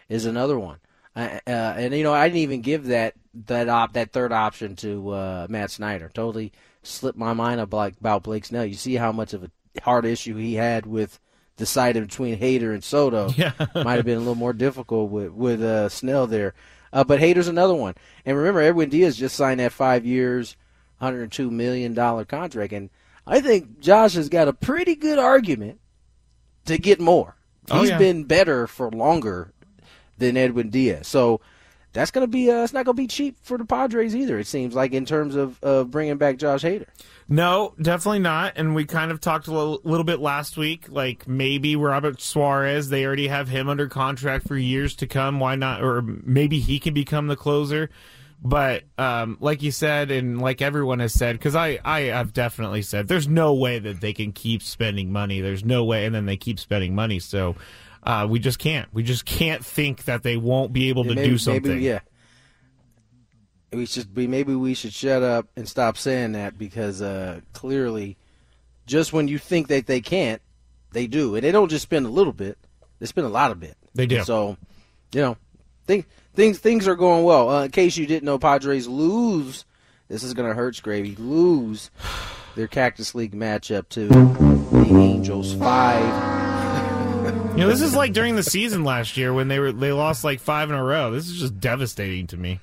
[0.09, 0.79] is another one.
[1.15, 3.15] Uh, and you know, I didn't even give that
[3.45, 6.11] that op that third option to uh, Matt Snyder.
[6.13, 6.51] Totally
[6.83, 8.65] slipped my mind about Blake Snell.
[8.65, 11.19] You see how much of a hard issue he had with
[11.55, 13.29] deciding between Hader and Soto.
[13.35, 13.53] Yeah.
[13.73, 16.53] Might have been a little more difficult with with uh, Snell there.
[16.93, 17.95] Uh, but Hader's another one.
[18.25, 20.55] And remember, Edwin Diaz just signed that five years,
[20.99, 22.89] hundred two million dollar contract, and
[23.25, 25.79] I think Josh has got a pretty good argument
[26.65, 27.35] to get more.
[27.69, 27.97] Oh, He's yeah.
[27.97, 29.51] been better for longer
[30.17, 31.07] than Edwin Diaz.
[31.07, 31.41] So
[31.93, 34.37] that's going to be uh, it's not going to be cheap for the Padres either.
[34.39, 36.87] It seems like in terms of uh, bringing back Josh Hader.
[37.29, 38.53] No, definitely not.
[38.55, 40.85] And we kind of talked a little, little bit last week.
[40.89, 45.39] Like maybe Robert Suarez, they already have him under contract for years to come.
[45.39, 45.83] Why not?
[45.83, 47.89] Or maybe he can become the closer.
[48.41, 52.83] But um, like you said, and like everyone has said, because I, I have definitely
[52.83, 55.41] said, there's no way that they can keep spending money.
[55.41, 57.19] There's no way, and then they keep spending money.
[57.19, 57.55] So
[58.07, 58.87] uh, we just can't.
[58.93, 61.73] We just can't think that they won't be able to maybe, do something.
[61.73, 61.99] Maybe, yeah.
[63.73, 68.15] We should be maybe we should shut up and stop saying that because uh, clearly,
[68.85, 70.41] just when you think that they can't,
[70.93, 72.57] they do, and they don't just spend a little bit;
[72.99, 73.75] they spend a lot of bit.
[73.93, 74.23] They do.
[74.23, 74.55] So,
[75.11, 75.37] you know,
[75.85, 77.49] think, things things are going well.
[77.49, 79.65] Uh, in case you didn't know, Padres lose.
[80.07, 81.17] This is going to hurt Gravy.
[81.17, 81.91] Lose
[82.55, 86.36] their Cactus League matchup to the Angels five.
[87.57, 90.23] You know, this is like during the season last year when they were they lost
[90.23, 91.09] like five in a row.
[91.09, 92.59] This is just devastating to me.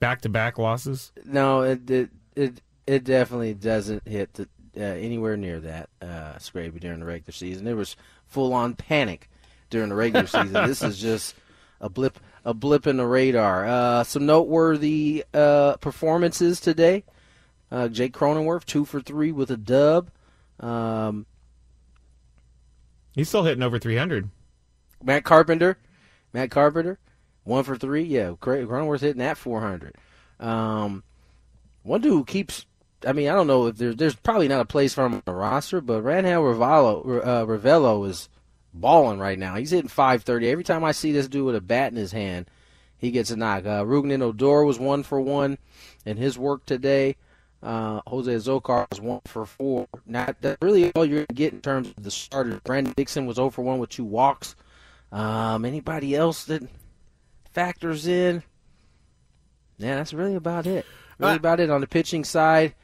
[0.00, 1.12] Back to back losses.
[1.24, 6.80] No, it it it, it definitely doesn't hit the, uh, anywhere near that uh, Scraby
[6.80, 7.64] during the regular season.
[7.64, 7.94] There was
[8.26, 9.30] full on panic
[9.70, 10.52] during the regular season.
[10.52, 11.36] This is just
[11.80, 13.68] a blip a blip in the radar.
[13.68, 17.04] Uh, some noteworthy uh, performances today.
[17.70, 20.10] Uh, Jake Cronenworth two for three with a dub.
[20.58, 21.24] Um,
[23.14, 24.28] He's still hitting over 300.
[25.02, 25.78] Matt Carpenter,
[26.32, 26.98] Matt Carpenter,
[27.44, 28.04] one for three.
[28.04, 29.96] Yeah, Cronenworth's hitting that 400.
[30.40, 31.02] Um,
[31.82, 32.66] one dude keeps.
[33.06, 35.22] I mean, I don't know if there's there's probably not a place for him on
[35.24, 38.28] the roster, but Rangel Ravelo, uh, Ravelo is
[38.72, 39.56] balling right now.
[39.56, 40.48] He's hitting 530.
[40.48, 42.48] Every time I see this dude with a bat in his hand,
[42.96, 43.66] he gets a knock.
[43.66, 45.58] Uh, Rougned Odor was one for one
[46.06, 47.16] in his work today.
[47.62, 49.86] Uh, Jose Azocar was one for four.
[50.06, 52.58] Not that's really all you're gonna get in terms of the starters.
[52.64, 54.56] Brandon Dixon was 0 for one with two walks.
[55.12, 56.62] Um, anybody else that
[57.52, 58.42] factors in?
[59.78, 60.86] Yeah, that's really about it.
[61.18, 62.74] Really Uh, about it on the pitching side.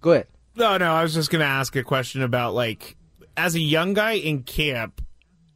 [0.00, 0.26] Go ahead.
[0.56, 2.96] No, no, I was just going to ask a question about like
[3.36, 5.00] as a young guy in camp,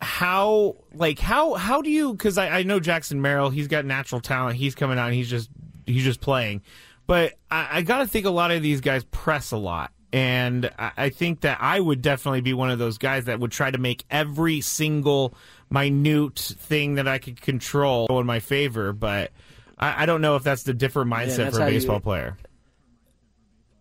[0.01, 4.21] how like how how do you because I, I know Jackson Merrill, he's got natural
[4.21, 5.51] talent, he's coming out, and he's just
[5.87, 6.63] he's just playing,
[7.07, 9.93] but I, I got to think a lot of these guys press a lot.
[10.13, 13.51] And I I think that I would definitely be one of those guys that would
[13.51, 15.35] try to make every single
[15.71, 18.93] minute thing that I could control in my favor.
[18.93, 19.33] But
[19.77, 22.01] I, I don't know if that's the different mindset that's for a how you- baseball
[22.01, 22.37] player.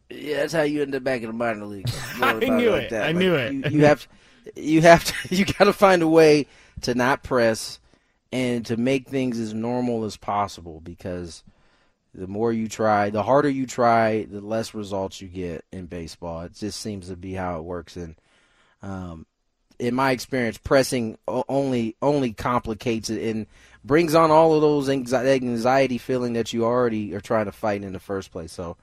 [0.09, 1.89] Yeah, that's how you end up back in the minor league.
[2.21, 2.93] I knew it.
[2.93, 3.53] I knew it.
[3.53, 4.07] You, you have,
[4.55, 6.45] you have to, you got to find a way
[6.81, 7.79] to not press
[8.31, 11.43] and to make things as normal as possible because
[12.13, 16.41] the more you try, the harder you try, the less results you get in baseball.
[16.41, 17.95] It just seems to be how it works.
[17.95, 18.15] And
[18.82, 19.26] um,
[19.80, 23.47] in my experience, pressing only only complicates it and
[23.84, 27.84] brings on all of those anxi- anxiety feeling that you already are trying to fight
[27.84, 28.52] in the first place.
[28.52, 28.78] So,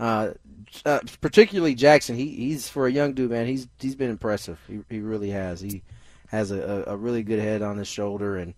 [0.00, 0.32] uh,
[0.84, 3.46] uh, particularly Jackson, he he's for a young dude, man.
[3.46, 4.58] He's he's been impressive.
[4.66, 5.60] He he really has.
[5.60, 5.82] He
[6.28, 8.54] has a, a really good head on his shoulder, and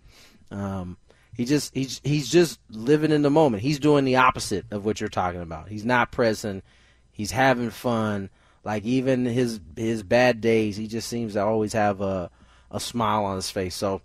[0.51, 0.97] um,
[1.35, 3.63] he just he's he's just living in the moment.
[3.63, 5.69] He's doing the opposite of what you're talking about.
[5.69, 6.63] He's not pressing.
[7.11, 8.31] He's having fun.
[8.63, 12.31] Like even his his bad days, he just seems to always have a
[12.71, 13.75] a smile on his face.
[13.75, 14.01] So.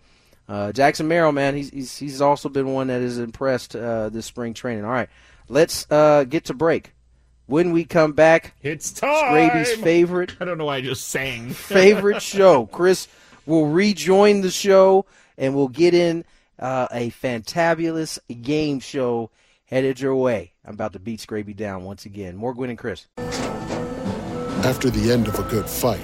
[0.48, 4.26] Uh, Jackson Merrill, man, he's, he's he's also been one that has impressed uh, this
[4.26, 4.84] spring training.
[4.84, 5.08] All right,
[5.48, 6.94] let's uh, get to break.
[7.46, 9.50] When we come back, it's time.
[9.50, 10.36] Scraby's favorite.
[10.40, 11.52] I don't know why I just sang.
[11.52, 12.66] favorite show.
[12.66, 13.08] Chris
[13.46, 15.06] will rejoin the show,
[15.38, 16.26] and we'll get in
[16.60, 19.32] uh, a fantabulous game show
[19.66, 20.54] headed your way.
[20.66, 22.36] I'm about to beat Scraby down once again.
[22.36, 23.08] More Gwynn and Chris.
[24.66, 26.02] After the end of a good fight,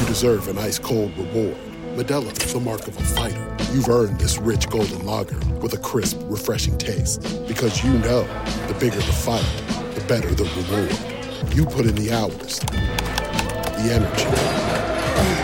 [0.00, 1.56] you deserve an ice cold reward.
[1.96, 3.56] Modelo is the mark of a fighter.
[3.72, 7.22] You've earned this rich golden lager with a crisp, refreshing taste.
[7.46, 8.22] Because you know
[8.68, 9.44] the bigger the fight,
[9.94, 11.54] the better the reward.
[11.54, 14.24] You put in the hours, the energy,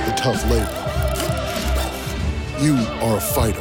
[0.07, 0.85] the tough labor.
[2.63, 3.61] You are a fighter,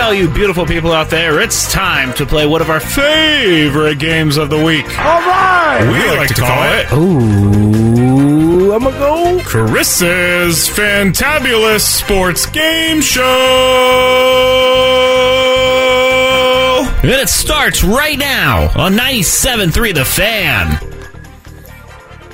[0.00, 3.98] Hey, all you beautiful people out there, it's time to play one of our favorite
[3.98, 4.86] games of the week.
[4.98, 5.82] All right.
[5.92, 6.90] We, like, to call it.
[6.94, 9.42] Ooh, I'm gonna go.
[9.44, 13.24] Chris's Fantabulous Sports Game Show!
[17.02, 20.99] And it starts right now on 97.3 The Fan.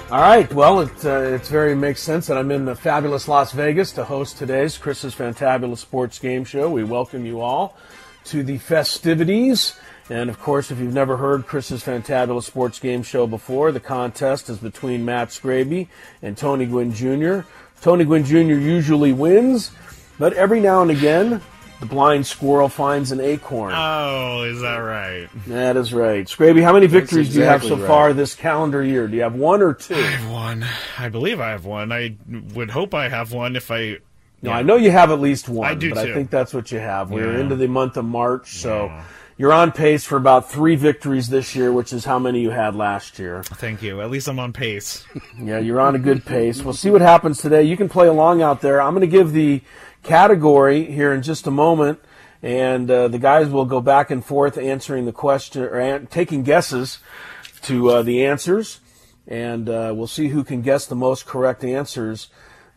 [0.09, 0.53] All right.
[0.55, 4.05] Well, it uh, it's very makes sense that I'm in the fabulous Las Vegas to
[4.05, 6.71] host today's Chris's Fantabulous Sports Game Show.
[6.71, 7.77] We welcome you all
[8.27, 9.75] to the festivities.
[10.09, 14.49] And of course, if you've never heard Chris's Fantabulous Sports Game Show before, the contest
[14.49, 15.89] is between Matt Scraby
[16.23, 17.41] and Tony Gwynn Jr.
[17.81, 18.37] Tony Gwynn Jr.
[18.37, 19.73] usually wins,
[20.21, 21.43] but every now and again,
[21.81, 23.73] the blind squirrel finds an acorn.
[23.77, 25.29] Oh, is that right?
[25.47, 26.27] That is right.
[26.27, 27.87] Scraby, how many victories do you have so right.
[27.87, 29.07] far this calendar year?
[29.09, 29.95] Do you have one or two?
[29.95, 30.65] I have one.
[30.99, 31.93] I believe I have one.
[31.93, 32.17] I
[32.55, 33.99] would hope I have one if I.
[34.43, 35.67] No, I know you have at least one.
[35.69, 36.11] I do but too.
[36.11, 37.11] I think that's what you have.
[37.11, 37.41] We're Yeah.
[37.41, 38.93] into the month of March, so
[39.39, 42.75] you're on pace for about three victories this year, which is how many you had
[42.75, 43.43] last year.
[43.43, 44.01] Thank you.
[44.01, 45.05] At least I'm on pace.
[45.39, 46.63] Yeah, you're on a good pace.
[46.63, 47.63] We'll see what happens today.
[47.63, 48.81] You can play along out there.
[48.81, 49.61] I'm going to give the
[50.03, 52.01] category here in just a moment,
[52.43, 56.43] and uh, the guys will go back and forth answering the question or an- taking
[56.43, 56.99] guesses
[57.63, 58.81] to uh, the answers,
[59.27, 62.29] and uh, we'll see who can guess the most correct answers.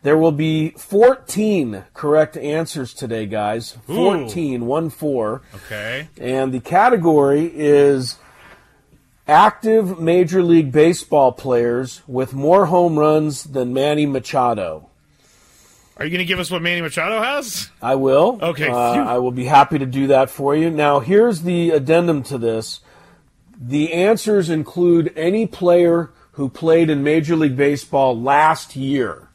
[0.02, 3.76] There will be 14 correct answers today, guys.
[3.90, 3.94] Ooh.
[3.94, 5.42] 14, one four.
[5.54, 6.08] Okay.
[6.18, 8.16] And the category is
[9.28, 14.88] active Major League Baseball players with more home runs than Manny Machado.
[16.00, 17.68] Are you going to give us what Manny Machado has?
[17.82, 18.38] I will.
[18.40, 18.74] Okay, Uh.
[18.74, 20.70] I will be happy to do that for you.
[20.70, 22.80] Now, here's the addendum to this
[23.62, 29.28] the answers include any player who played in Major League Baseball last year.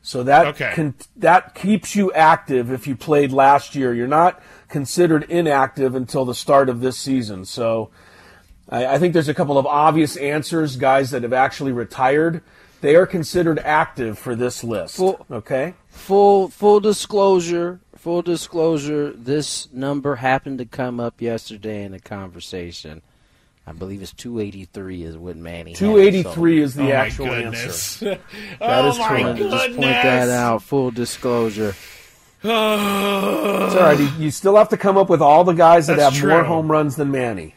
[0.00, 0.72] So that Okay.
[0.74, 3.92] con- that keeps you active if you played last year.
[3.92, 7.44] You're not considered inactive until the start of this season.
[7.44, 7.90] So
[8.70, 12.40] I, I think there's a couple of obvious answers, guys that have actually retired
[12.82, 14.96] They are considered active for this list.
[14.96, 15.72] Full- okay.
[15.88, 19.12] Full full disclosure, full disclosure.
[19.12, 23.00] This number happened to come up yesterday in a conversation.
[23.66, 25.70] I believe it's 283 is what Manny.
[25.70, 28.02] had, so- 283 is the Oh, actual goodness.
[28.02, 28.18] answer.
[28.60, 29.22] oh That is oh my correct.
[29.24, 29.62] Wanted to goodness.
[29.66, 30.62] just point that out.
[30.64, 31.74] Full disclosure.
[32.44, 33.98] It's all right.
[34.00, 36.42] You, you still have to come up with all the guys that That's have more
[36.42, 37.54] home runs than Manny.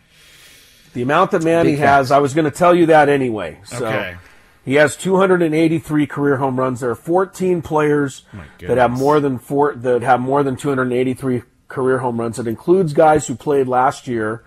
[0.94, 3.60] The amount that Manny Big has, I was going to tell you that anyway.
[3.66, 4.16] So Okay.
[4.65, 6.80] He has 283 career home runs.
[6.80, 8.23] There are 14 players
[8.60, 12.39] that have more than four that have more than 283 career home runs.
[12.39, 14.43] It includes guys who played last year.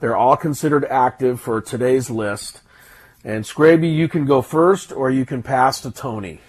[0.00, 2.62] They're all considered active for today's list.
[3.22, 6.40] And Scraby, you can go first, or you can pass to Tony.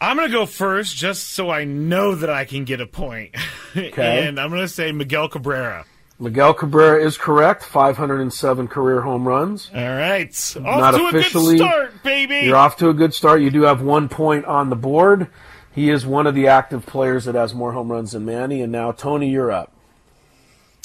[0.00, 3.34] I'm going to go first just so I know that I can get a point.
[3.76, 4.26] Okay.
[4.26, 5.84] and I'm going to say Miguel Cabrera.
[6.20, 7.62] Miguel Cabrera is correct.
[7.64, 9.70] 507 career home runs.
[9.74, 10.28] All right.
[10.28, 11.54] Off Not to officially.
[11.54, 12.40] a good start, baby.
[12.46, 13.40] You're off to a good start.
[13.40, 15.28] You do have one point on the board.
[15.74, 18.60] He is one of the active players that has more home runs than Manny.
[18.60, 19.72] And now, Tony, you're up.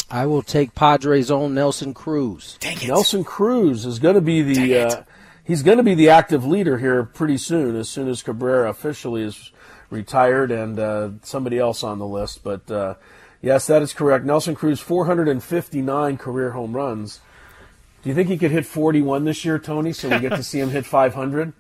[0.10, 2.58] I will take Padres' own Nelson Cruz.
[2.88, 5.04] Nelson Cruz is going to be the uh,
[5.44, 7.76] he's going to be the active leader here pretty soon.
[7.76, 9.52] As soon as Cabrera officially is
[9.90, 12.44] retired and uh, somebody else on the list.
[12.44, 12.94] But uh,
[13.46, 14.26] yes, that is correct.
[14.26, 17.22] Nelson Cruz, 459 career home runs.
[18.04, 19.94] Do you think he could hit 41 this year, Tony?
[19.94, 21.54] So we get to see him hit 500.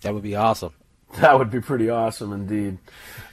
[0.00, 0.72] That would be awesome.
[1.20, 2.78] That would be pretty awesome indeed.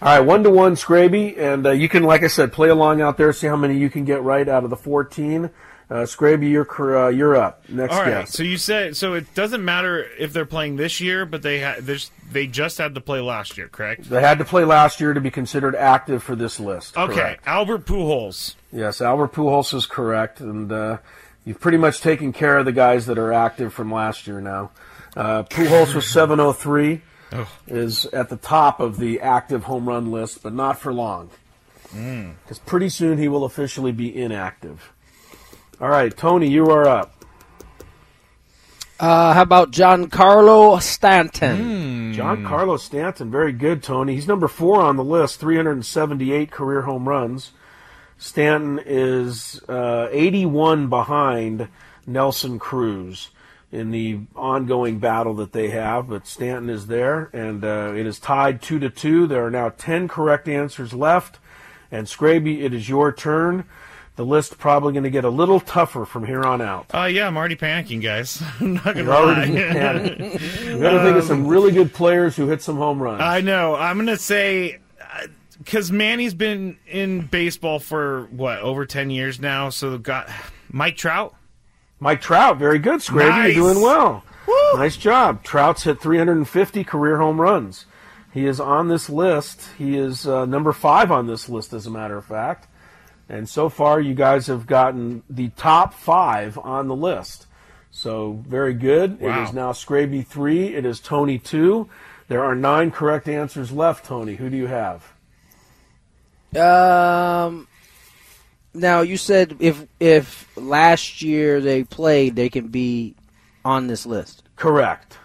[0.01, 3.01] All right, one to one, Scraby, and uh, you can, like I said, play along
[3.01, 5.49] out there, see how many you can get right out of the 14.
[5.93, 7.69] Uh, Scraby, you're uh, you're up.
[7.69, 8.09] Next All right.
[8.09, 8.33] guess.
[8.33, 11.75] So you said so it doesn't matter if they're playing this year, but they ha-
[12.31, 14.09] they just had to play last year, correct?
[14.09, 16.97] They had to play last year to be considered active for this list.
[16.97, 17.13] Okay.
[17.13, 17.43] correct.
[17.45, 18.55] Albert Pujols.
[18.71, 20.97] Yes, Albert Pujols is correct, and uh,
[21.45, 24.71] you've pretty much taken care of the guys that are active from last year now.
[25.15, 27.01] Uh, Pujols was 703,
[27.33, 27.47] Oh.
[27.67, 31.29] is at the top of the active home run list, but not for long.
[31.93, 32.33] Mm.
[32.43, 34.91] Because pretty soon he will officially be inactive.
[35.81, 37.13] All right, Tony, you are up.
[38.99, 42.13] Uh, how about Giancarlo Stanton?
[42.13, 44.13] Giancarlo Stanton, very good, Tony.
[44.13, 47.51] He's number four on the list, 378 career home runs.
[48.17, 51.67] Stanton is uh, 81 behind
[52.05, 53.29] Nelson Cruz
[53.71, 58.19] in the ongoing battle that they have, but Stanton is there, and uh, it is
[58.19, 59.25] tied two to two.
[59.25, 61.39] There are now 10 correct answers left,
[61.91, 63.65] and Scraby, it is your turn.
[64.15, 66.85] The list probably going to get a little tougher from here on out.
[66.93, 68.43] Uh, yeah, I'm already panicking, guys.
[68.59, 69.59] I'm not You're already lie.
[69.59, 70.63] panicking.
[70.73, 73.21] You got to think of some really good players who hit some home runs.
[73.21, 73.75] I know.
[73.75, 74.79] I'm gonna say
[75.57, 79.69] because Manny's been in baseball for what over ten years now.
[79.69, 80.29] So got
[80.69, 81.35] Mike Trout.
[81.99, 83.29] Mike Trout, very good, Scraby.
[83.29, 83.55] Nice.
[83.55, 84.23] You're doing well.
[84.75, 85.43] Nice job.
[85.43, 87.85] Trout's hit 350 career home runs.
[88.33, 89.61] He is on this list.
[89.77, 92.67] He is uh, number five on this list, as a matter of fact.
[93.29, 97.47] And so far, you guys have gotten the top five on the list.
[97.91, 99.19] So very good.
[99.19, 99.41] Wow.
[99.41, 100.75] It is now Scraby three.
[100.75, 101.89] It is Tony two.
[102.27, 104.05] There are nine correct answers left.
[104.05, 105.13] Tony, who do you have?
[106.55, 107.67] Um,
[108.73, 113.15] now you said if if last year they played, they can be
[113.63, 114.43] on this list.
[114.55, 115.17] Correct.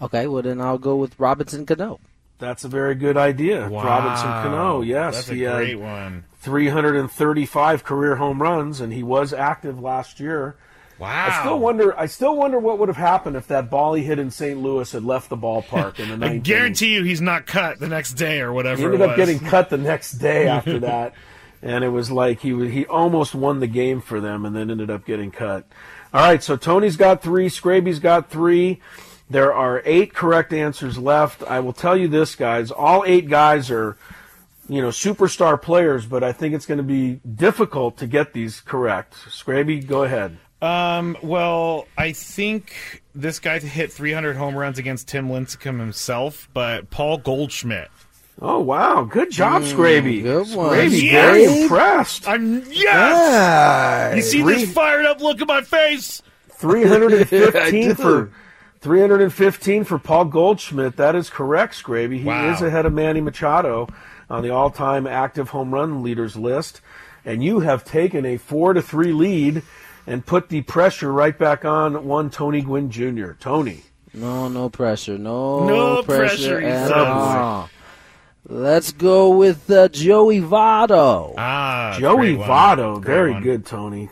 [0.00, 2.00] Okay, well then I'll go with Robinson Cano.
[2.42, 3.68] That's a very good idea.
[3.68, 3.84] Wow.
[3.84, 5.14] Robinson Cano, yes.
[5.14, 6.24] That's a he great one.
[6.40, 10.56] 335 career home runs, and he was active last year.
[10.98, 11.28] Wow.
[11.30, 11.96] I still wonder.
[11.96, 14.60] I still wonder what would have happened if that ball he hit in St.
[14.60, 18.14] Louis had left the ballpark in the I guarantee you, he's not cut the next
[18.14, 18.80] day or whatever.
[18.80, 21.14] He ended up getting cut the next day after that,
[21.62, 24.68] and it was like he was, he almost won the game for them, and then
[24.68, 25.64] ended up getting cut.
[26.12, 28.80] All right, so Tony's got three, Scraby's got three.
[29.32, 31.42] There are eight correct answers left.
[31.44, 32.70] I will tell you this, guys.
[32.70, 33.96] All eight guys are,
[34.68, 38.60] you know, superstar players, but I think it's going to be difficult to get these
[38.60, 39.14] correct.
[39.28, 40.36] Scraby, go ahead.
[40.60, 46.90] Um, well, I think this guy hit 300 home runs against Tim Lincecum himself, but
[46.90, 47.88] Paul Goldschmidt.
[48.40, 50.20] Oh wow, good job, Scraby.
[50.20, 50.70] Mm, good one.
[50.76, 51.12] Scraby, Yes!
[51.46, 52.28] very impressed.
[52.28, 54.16] I'm yes.
[54.16, 56.22] You see Three- this fired up look on my face?
[56.48, 58.32] 315 for do.
[58.82, 60.96] 315 for Paul Goldschmidt.
[60.96, 62.18] That is correct, Scraby.
[62.18, 62.52] He Wow.
[62.52, 63.88] is ahead of Manny Machado
[64.28, 66.80] on the all-time active home run leaders list,
[67.24, 69.62] and you have taken a four to three lead
[70.06, 73.32] and put the pressure right back on one Tony Gwynn Jr.
[73.38, 73.84] Tony.
[74.12, 75.16] No, no pressure.
[75.16, 77.70] No, No pressure, pressure, at all.
[78.48, 81.34] Let's go with uh, Joey Votto.
[81.38, 82.46] Ah, Joey great.
[82.48, 83.42] Votto, very one.
[83.44, 84.10] good, Tony.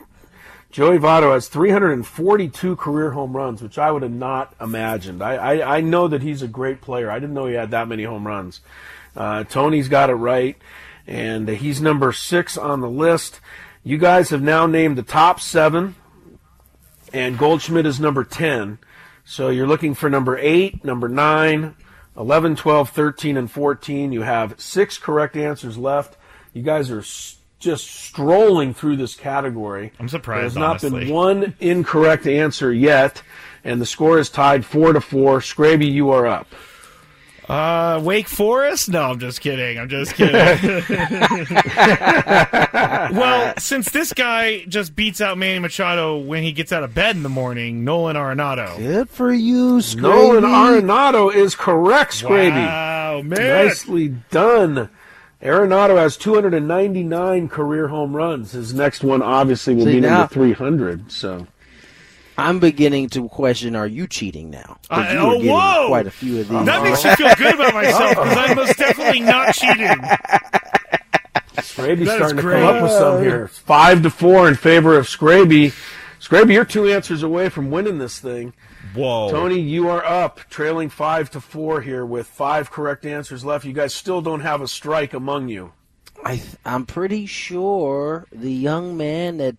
[0.71, 5.21] Joey Votto has 342 career home runs, which I would have not imagined.
[5.21, 7.11] I, I, I know that he's a great player.
[7.11, 8.61] I didn't know he had that many home runs.
[9.17, 10.57] Uh, Tony's got it right,
[11.09, 13.41] and he's number six on the list.
[13.83, 15.97] You guys have now named the top seven,
[17.13, 18.79] and Goldschmidt is number 10.
[19.25, 21.75] So you're looking for number 8, number 9,
[22.17, 24.13] 11, 12, 13, and 14.
[24.13, 26.17] You have six correct answers left.
[26.53, 27.03] You guys are
[27.61, 29.93] just strolling through this category.
[30.01, 30.43] I'm surprised.
[30.43, 31.05] There's not honestly.
[31.05, 33.23] been one incorrect answer yet,
[33.63, 35.39] and the score is tied 4 to 4.
[35.41, 36.49] Scraby, you are up.
[37.51, 38.91] Uh, Wake Forest?
[38.91, 39.77] No, I'm just kidding.
[39.77, 40.35] I'm just kidding.
[43.19, 47.17] well, since this guy just beats out Manny Machado when he gets out of bed
[47.17, 48.79] in the morning, Nolan Arenado.
[48.79, 50.01] Good for you, Scraby.
[50.01, 52.51] Nolan Arenado is correct, Scraby.
[52.53, 53.67] Wow, man.
[53.67, 54.89] Nicely done.
[55.43, 58.53] Arenado has 299 career home runs.
[58.53, 61.11] His next one obviously will See, be now- number 300.
[61.11, 61.47] So
[62.37, 64.79] I'm beginning to question: Are you cheating now?
[64.91, 65.89] I- you oh, whoa!
[65.89, 66.67] quite a few of these.
[66.67, 69.89] That makes me feel good about myself because I'm most definitely not cheating.
[71.57, 73.49] Scraby's That is starting to come up with some here.
[73.49, 75.73] Five to four in favor of Scraby.
[76.21, 78.53] Scraby, you're two answers away from winning this thing.
[78.95, 79.31] Whoa.
[79.31, 83.65] Tony, you are up, trailing five to four here with five correct answers left.
[83.65, 85.73] You guys still don't have a strike among you.
[86.25, 89.57] I th- I'm pretty sure the young man that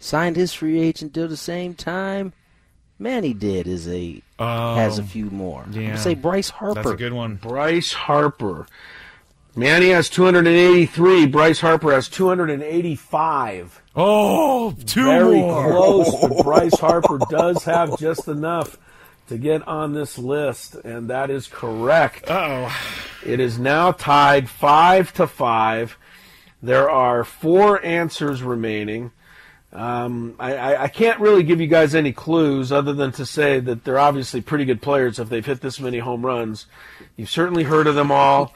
[0.00, 2.32] signed his free agent deal the same time
[2.98, 5.04] Manny did is a Oh, has a oh.
[5.04, 5.62] few more.
[5.62, 5.88] I'm yeah.
[5.88, 6.74] gonna say Bryce Harper.
[6.74, 7.36] That's a good one.
[7.36, 8.66] Bryce Harper.
[9.54, 11.26] Manny has 283.
[11.26, 13.82] Bryce Harper has 285.
[13.94, 15.70] Oh, two Very more.
[15.70, 18.78] close, but Bryce Harper does have just enough
[19.28, 22.24] to get on this list, and that is correct.
[22.28, 22.74] Oh,
[23.24, 25.98] It is now tied five to five.
[26.62, 29.10] There are four answers remaining.
[29.72, 33.58] Um, I, I, I can't really give you guys any clues other than to say
[33.60, 36.66] that they're obviously pretty good players if they've hit this many home runs.
[37.16, 38.54] You've certainly heard of them all,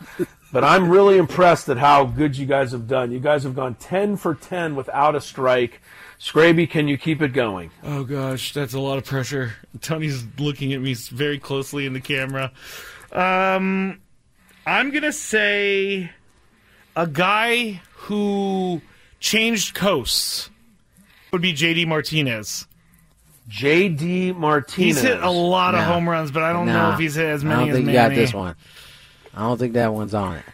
[0.53, 3.13] but I'm really impressed at how good you guys have done.
[3.13, 5.81] You guys have gone 10 for 10 without a strike.
[6.19, 7.71] Scraby, can you keep it going?
[7.85, 9.53] Oh gosh, that's a lot of pressure.
[9.83, 12.53] Tony's looking at me very closely in the camera.
[13.13, 14.01] Um,
[14.67, 16.11] I'm gonna say
[16.97, 18.81] a guy who
[19.21, 20.49] changed coasts
[21.33, 22.67] would be JD Martinez.
[23.49, 24.33] J.D.
[24.33, 24.97] Martinez.
[24.97, 25.87] He's hit a lot of No.
[25.87, 27.87] home runs, but I don't know if he's hit as I many don't as think
[27.87, 27.99] Manny.
[27.99, 28.57] you got this one.
[29.37, 30.45] I don't think that one's on it.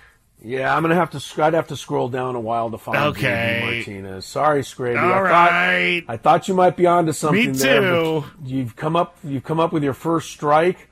[0.45, 1.43] Yeah, I'm gonna have to.
[1.45, 3.61] I'd have to scroll down a while to find Okay.
[3.63, 3.77] J.D.
[4.01, 4.27] Martinez.
[4.27, 5.01] Sorry, Scraby.
[5.01, 6.01] All I right.
[6.05, 7.81] thought I thought you might be onto something Me there.
[7.81, 8.25] too.
[8.41, 9.17] But you've come up.
[9.23, 10.89] You've come up with your first strike.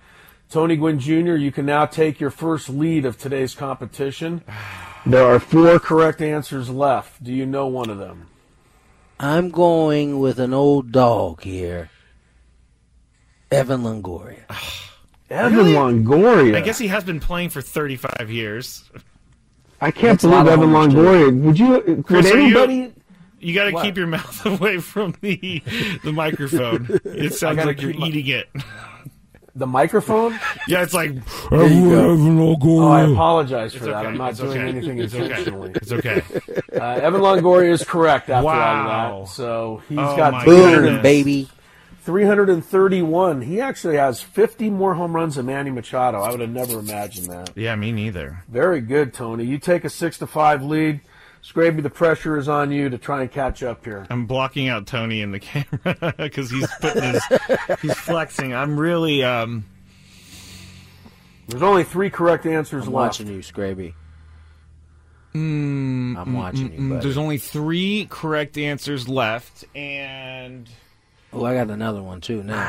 [0.50, 1.34] Tony Gwynn Jr.
[1.34, 4.42] You can now take your first lead of today's competition.
[5.06, 7.24] There are four correct answers left.
[7.24, 8.26] Do you know one of them?
[9.18, 11.88] I'm going with an old dog here.
[13.50, 14.42] Evan Longoria.
[15.30, 15.72] Evan Really?
[15.74, 16.56] Longoria.
[16.56, 18.84] I guess he has been playing for 35 years.
[19.80, 20.98] I can't That's believe Evan homers, too.
[21.00, 21.40] Longoria.
[21.42, 22.02] Would you?
[22.02, 22.94] Chris, would are you- anybody?
[23.42, 25.62] You got to keep your mouth away from the
[26.04, 27.00] the microphone.
[27.04, 28.48] It sounds like you're my- eating it.
[29.54, 30.38] The microphone?
[30.68, 31.10] Yeah, it's like.
[31.50, 32.56] Evan you go.
[32.62, 33.96] Oh, I apologize for It's that.
[33.96, 34.06] okay.
[34.08, 34.68] I'm not It's doing okay.
[34.68, 35.24] anything It's okay.
[35.24, 35.72] intentionally.
[35.74, 36.22] It's okay.
[36.72, 39.10] Uh, Evan Longoria is correct after Wow.
[39.12, 39.28] all that.
[39.32, 41.48] So he's Oh got my 300 Boom, baby.
[42.02, 43.42] 331.
[43.42, 46.18] He actually has 50 more home runs than Manny Machado.
[46.20, 47.50] I would have never imagined that.
[47.56, 48.42] Yeah, me neither.
[48.48, 49.44] Very good, Tony.
[49.44, 51.00] You take a six to five lead.
[51.42, 54.06] Scraby, the pressure is on you to try and catch up here.
[54.10, 57.24] I'm blocking out Tony in the camera because he's putting his
[57.80, 58.54] he's flexing.
[58.54, 59.64] I'm really um.
[61.48, 63.20] There's only three correct answers I'm left.
[63.20, 63.94] watching you, Scraby.
[65.34, 67.02] Mm, I'm watching you, mm, buddy.
[67.02, 70.68] There's only three correct answers left, and
[71.32, 72.64] Oh, I got another one too now.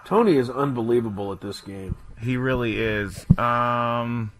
[0.04, 1.96] Tony is unbelievable at this game.
[2.20, 3.26] he really is.
[3.38, 4.32] Um,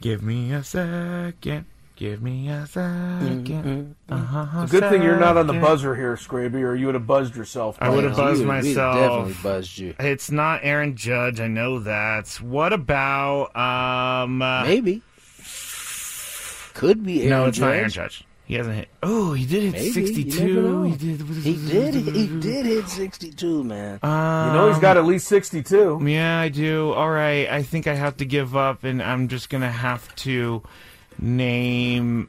[0.00, 1.66] give me a second.
[1.94, 6.60] Give me a 2nd Uh-huh, a good thing you're not on the buzzer here, Scraby,
[6.62, 7.78] or you would have buzzed yourself.
[7.80, 8.96] I would have buzzed You- myself.
[8.96, 9.94] definitely buzzed you.
[9.98, 11.40] It's not Aaron Judge.
[11.40, 12.28] I know that.
[12.42, 14.42] What about um?
[14.42, 15.00] uh, Maybe.
[16.74, 17.64] Could be Aaron no, it's Judge.
[17.66, 18.24] not Aaron Judge.
[18.46, 18.88] He hasn't hit.
[19.02, 20.82] Oh, he did hit Maybe, 62.
[20.84, 21.20] He did.
[21.20, 21.94] He did.
[21.94, 23.98] He did hit 62, man.
[24.04, 26.00] Um, You know he's got at least 62.
[26.06, 26.92] Yeah, I do.
[26.92, 27.48] All right.
[27.50, 30.62] I think I have to give up, and I'm just gonna have to
[31.18, 32.28] name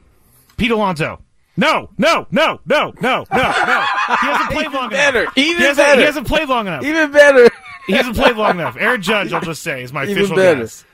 [0.56, 1.20] Pete Alonso.
[1.56, 3.50] No, no, no, no, no, no, no.
[3.52, 5.22] He hasn't played long better.
[5.22, 5.38] enough.
[5.38, 6.00] Even he hasn't, better.
[6.00, 6.84] He hasn't played long enough.
[6.84, 7.48] Even better.
[7.86, 8.76] He hasn't played long enough.
[8.78, 10.60] Aaron Judge, I'll just say, is my Even official better.
[10.60, 10.84] guess.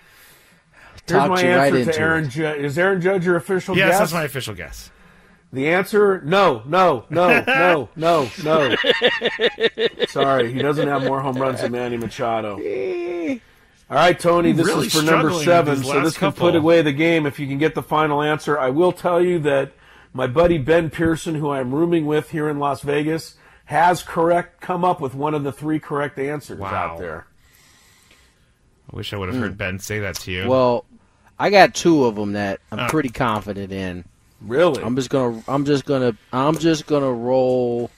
[1.07, 2.31] Here's Talked my you answer right to Aaron.
[2.31, 2.59] Judge.
[2.61, 3.93] Is Aaron Judge your official Yes, guess?
[3.93, 4.91] Yes, that's my official guess.
[5.55, 8.75] The answer: No, no, no, no, no, no.
[10.09, 12.57] Sorry, he doesn't have more home runs than Manny Machado.
[13.91, 16.49] All right, Tony, this Really is for number seven, so last this can couple.
[16.49, 18.59] put away the game if you can get the final answer.
[18.59, 19.73] I will tell you that
[20.13, 23.37] my buddy Ben Pearson, who I'm rooming with here in Las Vegas,
[23.67, 26.69] has correct come up with one of the three correct answers Wow.
[26.75, 27.27] out there.
[28.93, 30.49] I wish I would have heard Ben say that to you.
[30.49, 30.85] Well,
[31.39, 32.89] I got two of them that I'm Oh.
[32.89, 34.05] pretty confident in.
[34.47, 34.83] Really?
[34.83, 35.43] I'm just gonna.
[35.49, 36.17] I'm just gonna.
[36.33, 37.91] I'm just gonna roll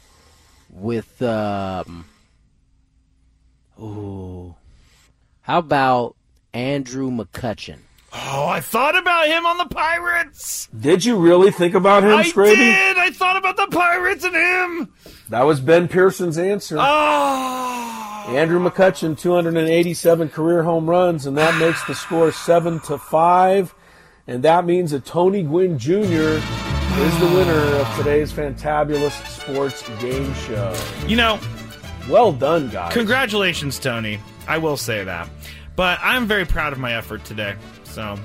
[0.70, 1.20] with.
[1.22, 2.04] Um,
[3.80, 4.54] ooh,
[5.42, 6.16] how about
[6.54, 7.78] Andrew McCutchen?
[8.12, 10.68] oh, I thought about him on the Pirates.
[10.78, 12.54] Did you really think about him, I Scraby?
[12.56, 12.96] did.
[12.96, 14.92] I thought about the Pirates and him.
[15.28, 16.76] That was Ben Pearson's answer.
[16.78, 23.74] Oh, Andrew McCutchen, 287 career home runs, and that makes the score seven to five.
[24.28, 25.92] And that means that Tony Gwynn Jr.
[25.94, 30.74] is the winner of today's fantabulous sports game show.
[31.06, 31.38] you know,
[32.08, 32.92] Well done, guys.
[32.92, 34.18] congratulations, Tony.
[34.48, 35.28] I will say that,
[35.76, 37.54] but I'm very proud of my effort today.
[37.84, 38.18] So,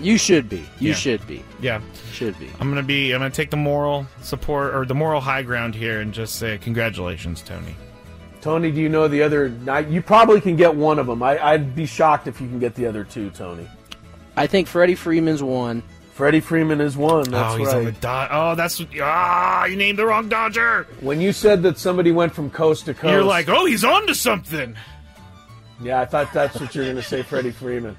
[0.00, 0.58] You should be.
[0.78, 0.94] You Yeah.
[0.94, 1.42] should be.
[1.60, 1.80] yeah.
[2.12, 2.48] Should be.
[2.60, 3.12] I'm gonna be.
[3.12, 6.58] I'm gonna take the moral support or the moral high ground here and just say
[6.58, 7.74] congratulations, Tony.
[8.40, 9.52] Tony, do you know the other?
[9.88, 11.22] You probably can get one of them.
[11.22, 13.66] I, I'd be shocked if you can get the other two, Tony.
[14.38, 15.82] I think Freddie Freeman's one.
[16.12, 17.30] Freddie Freeman is one.
[17.30, 17.76] That's oh, he's right.
[17.76, 18.28] on the dot.
[18.32, 19.66] Oh, that's ah.
[19.66, 20.86] You named the wrong Dodger.
[21.00, 24.06] When you said that somebody went from coast to coast, You're like, oh, he's on
[24.08, 24.74] to something.
[25.80, 27.96] Yeah, I thought that's what you're going to say, Freddie Freeman.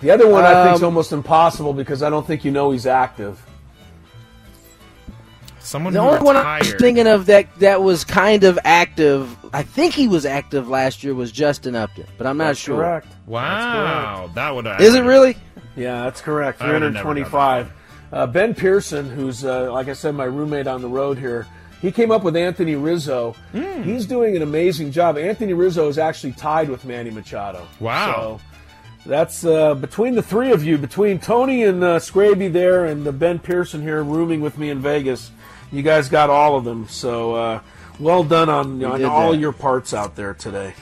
[0.00, 2.70] The other one I think is Um, almost impossible because I don't think you know
[2.72, 3.40] he's active.
[5.70, 9.36] Someone The who only one I was thinking of that that was kind of active.
[9.54, 12.78] I think he was active last year was Justin Upton, but I'm not That's sure.
[12.78, 13.06] correct.
[13.26, 14.66] Wow, that would.
[14.80, 15.36] Is it really?
[15.76, 16.60] Yeah, that's correct.
[16.60, 17.72] I would've never done 325.
[18.12, 21.46] Uh, ben Pearson, who's, uh, like I said, my roommate on the road here,
[21.80, 23.36] he came up with Anthony Rizzo.
[23.52, 23.84] Hmm.
[23.84, 25.16] He's doing an amazing job.
[25.18, 27.64] Anthony Rizzo is actually tied with Manny Machado.
[27.78, 28.40] Wow.
[29.04, 33.06] So that's uh, between the three of you, between Tony and uh, Scraby there and
[33.06, 35.30] uh, Ben Pearson here rooming with me in Vegas.
[35.72, 36.88] You guys got all of them.
[36.88, 37.60] So uh,
[37.98, 39.38] well done on, on all that.
[39.38, 40.74] your parts out there today.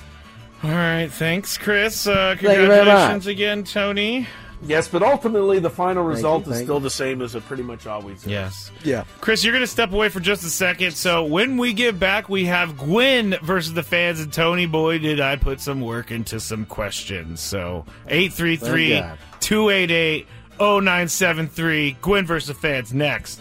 [0.63, 2.07] All right, thanks, Chris.
[2.07, 4.27] Uh, congratulations again, Tony.
[4.63, 7.63] Yes, but ultimately the final you, result is thank still the same as it pretty
[7.63, 8.27] much always is.
[8.27, 8.71] Yes.
[8.83, 9.05] Yeah.
[9.21, 10.93] Chris, you're going to step away for just a second.
[10.93, 14.21] So when we get back, we have Gwynn versus the fans.
[14.21, 17.41] And Tony, boy, did I put some work into some questions.
[17.41, 19.03] So 833
[19.39, 20.27] 288
[20.59, 21.97] 0973.
[22.03, 23.41] Gwynn versus the fans next.